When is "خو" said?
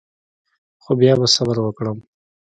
0.83-0.91